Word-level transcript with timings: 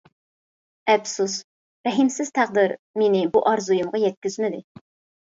ئەپسۇس، 0.93 1.35
رەھىمسىز 1.89 2.33
تەقدىر 2.41 2.75
مېنى 3.03 3.25
بۇ 3.39 3.47
ئارزۇيۇمغا 3.55 4.07
يەتكۈزمىدى. 4.09 4.69